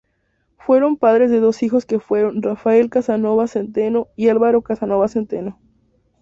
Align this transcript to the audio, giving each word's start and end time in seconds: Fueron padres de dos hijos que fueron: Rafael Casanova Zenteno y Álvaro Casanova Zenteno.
Fueron 0.57 0.97
padres 0.97 1.29
de 1.29 1.39
dos 1.39 1.61
hijos 1.61 1.85
que 1.85 1.99
fueron: 1.99 2.41
Rafael 2.41 2.89
Casanova 2.89 3.47
Zenteno 3.47 4.07
y 4.15 4.29
Álvaro 4.29 4.63
Casanova 4.63 5.07
Zenteno. 5.07 5.59